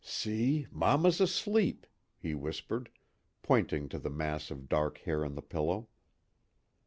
[0.03, 1.85] "See, mamma's asleep,"
[2.17, 2.89] he whispered,
[3.43, 5.89] pointing to the mass of dark hair on the pillow.